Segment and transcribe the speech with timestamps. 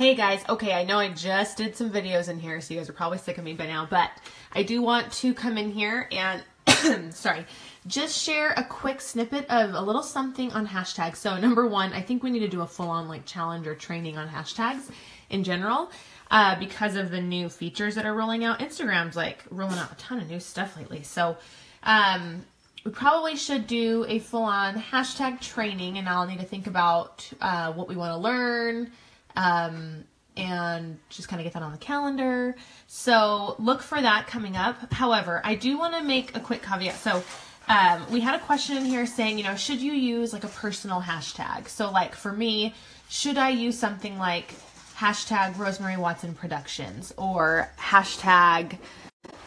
[0.00, 2.88] Hey guys, okay, I know I just did some videos in here, so you guys
[2.88, 4.10] are probably sick of me by now, but
[4.50, 6.42] I do want to come in here and,
[7.14, 7.44] sorry,
[7.86, 11.16] just share a quick snippet of a little something on hashtags.
[11.16, 14.16] So number one, I think we need to do a full-on like challenge or training
[14.16, 14.90] on hashtags
[15.28, 15.90] in general
[16.30, 18.60] uh, because of the new features that are rolling out.
[18.60, 21.02] Instagram's like rolling out a ton of new stuff lately.
[21.02, 21.36] So
[21.82, 22.42] um,
[22.86, 27.74] we probably should do a full-on hashtag training and I'll need to think about uh,
[27.74, 28.90] what we want to learn,
[29.36, 30.04] um,
[30.36, 32.56] and just kind of get that on the calendar.
[32.86, 34.92] So look for that coming up.
[34.92, 36.96] However, I do want to make a quick caveat.
[36.96, 37.22] So
[37.68, 40.48] um, we had a question in here saying, you know, should you use like a
[40.48, 41.68] personal hashtag?
[41.68, 42.74] So like for me,
[43.08, 44.54] should I use something like
[44.96, 48.78] hashtag Rosemary Watson Productions or hashtag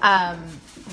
[0.00, 0.42] um,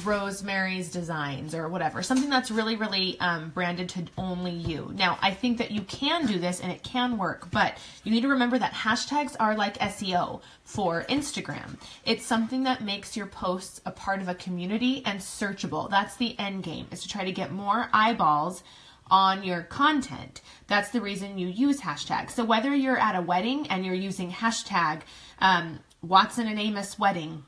[0.03, 2.03] Rosemary's Designs or whatever.
[2.03, 4.91] Something that's really, really um, branded to only you.
[4.95, 8.21] Now, I think that you can do this and it can work, but you need
[8.21, 11.77] to remember that hashtags are like SEO for Instagram.
[12.05, 15.89] It's something that makes your posts a part of a community and searchable.
[15.89, 18.63] That's the end game, is to try to get more eyeballs
[19.09, 20.41] on your content.
[20.67, 22.31] That's the reason you use hashtags.
[22.31, 25.01] So whether you're at a wedding and you're using hashtag
[25.39, 27.43] um, Watson and Amos wedding,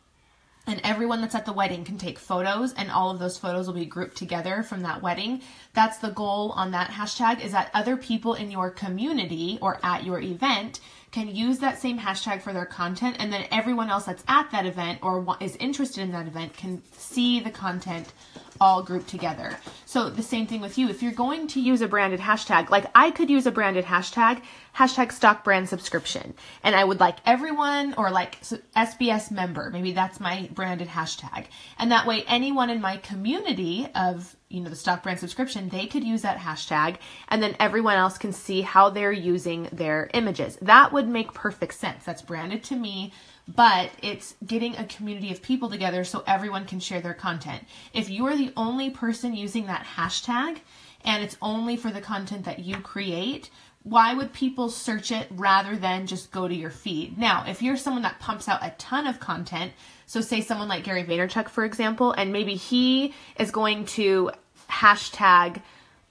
[0.70, 3.74] and everyone that's at the wedding can take photos and all of those photos will
[3.74, 5.42] be grouped together from that wedding.
[5.74, 10.06] That's the goal on that hashtag is that other people in your community or at
[10.06, 10.80] your event
[11.12, 14.66] can use that same hashtag for their content and then everyone else that's at that
[14.66, 18.14] event or is interested in that event can see the content
[18.62, 19.58] all grouped together.
[19.86, 20.90] So the same thing with you.
[20.90, 24.42] If you're going to use a branded hashtag, like I could use a branded hashtag,
[24.76, 30.20] hashtag stock brand subscription, and I would like everyone or like SBS member, maybe that's
[30.20, 31.46] my branded hashtag.
[31.78, 35.86] And that way anyone in my community of you know the stock brand subscription they
[35.86, 36.98] could use that hashtag
[37.28, 40.58] and then everyone else can see how they're using their images.
[40.62, 42.04] That would make perfect sense.
[42.04, 43.14] That's branded to me
[43.56, 47.64] but it's getting a community of people together so everyone can share their content.
[47.94, 50.60] If you're the only person using that hashtag
[51.04, 53.50] and it's only for the content that you create
[53.84, 57.18] why would people search it rather than just go to your feed?
[57.18, 59.72] Now, if you're someone that pumps out a ton of content,
[60.06, 64.32] so say someone like Gary Vaynerchuk, for example, and maybe he is going to
[64.70, 65.62] hashtag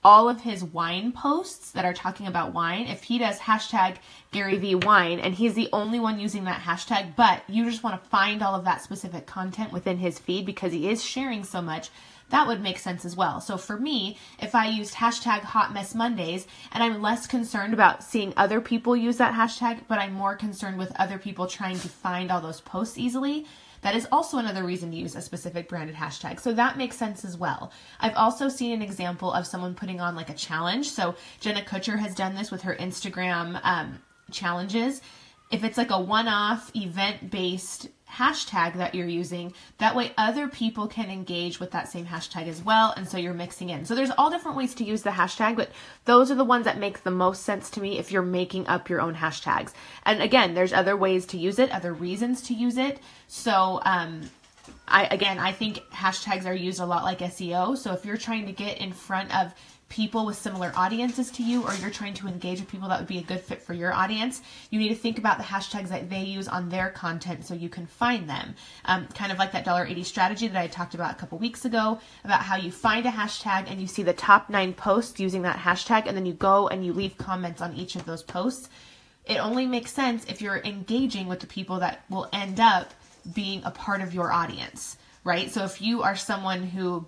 [0.08, 3.96] all of his wine posts that are talking about wine, if he does hashtag
[4.32, 8.02] Gary V wine and he's the only one using that hashtag, but you just want
[8.02, 11.60] to find all of that specific content within his feed because he is sharing so
[11.60, 11.90] much,
[12.30, 13.38] that would make sense as well.
[13.42, 18.02] So for me, if I used hashtag Hot Mess Mondays and I'm less concerned about
[18.02, 21.88] seeing other people use that hashtag, but I'm more concerned with other people trying to
[21.88, 23.44] find all those posts easily,
[23.82, 26.40] that is also another reason to use a specific branded hashtag.
[26.40, 27.72] So that makes sense as well.
[28.00, 30.88] I've also seen an example of someone putting on like a challenge.
[30.88, 33.98] So Jenna Kutcher has done this with her Instagram um,
[34.30, 35.00] challenges.
[35.50, 39.52] If it's like a one off event based hashtag that you're using.
[39.78, 42.92] That way other people can engage with that same hashtag as well.
[42.96, 43.84] And so you're mixing in.
[43.84, 45.70] So there's all different ways to use the hashtag, but
[46.04, 48.88] those are the ones that make the most sense to me if you're making up
[48.88, 49.72] your own hashtags.
[50.04, 52.98] And again, there's other ways to use it, other reasons to use it.
[53.26, 54.22] So, um,
[54.86, 57.76] I, again, I think hashtags are used a lot like SEO.
[57.76, 59.54] So if you're trying to get in front of
[59.88, 63.08] people with similar audiences to you or you're trying to engage with people that would
[63.08, 66.10] be a good fit for your audience, you need to think about the hashtags that
[66.10, 68.54] they use on their content so you can find them.
[68.84, 71.98] Um, kind of like that $1.80 strategy that I talked about a couple weeks ago
[72.24, 75.56] about how you find a hashtag and you see the top nine posts using that
[75.56, 78.68] hashtag and then you go and you leave comments on each of those posts.
[79.24, 82.92] It only makes sense if you're engaging with the people that will end up
[83.34, 85.50] being a part of your audience, right?
[85.50, 87.06] So if you are someone who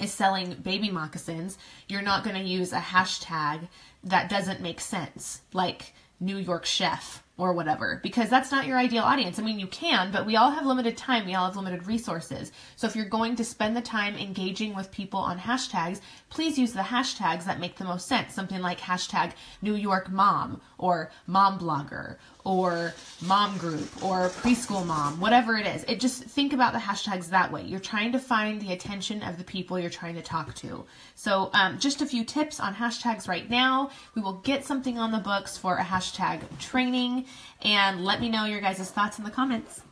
[0.00, 1.58] is selling baby moccasins,
[1.88, 3.68] you're not going to use a hashtag
[4.04, 9.02] that doesn't make sense, like New York chef or whatever, because that's not your ideal
[9.02, 9.38] audience.
[9.38, 11.26] I mean, you can, but we all have limited time.
[11.26, 12.52] We all have limited resources.
[12.76, 16.72] So if you're going to spend the time engaging with people on hashtags, please use
[16.72, 18.32] the hashtags that make the most sense.
[18.32, 25.20] Something like hashtag New York mom or mom blogger or mom group or preschool mom,
[25.20, 25.84] whatever it is.
[25.84, 27.62] It just think about the hashtags that way.
[27.62, 30.84] You're trying to find the attention of the people you're trying to talk to.
[31.14, 33.90] So um, just a few tips on hashtags right now.
[34.14, 37.26] We will get something on the books for a hashtag training
[37.62, 39.82] and let me know your guys' thoughts in the comments.